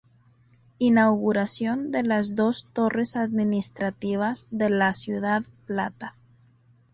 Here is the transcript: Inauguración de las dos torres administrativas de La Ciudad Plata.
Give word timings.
Inauguración 0.79 1.91
de 1.91 2.01
las 2.01 2.35
dos 2.35 2.67
torres 2.73 3.15
administrativas 3.15 4.47
de 4.49 4.71
La 4.71 4.95
Ciudad 4.95 5.43
Plata. 5.67 6.15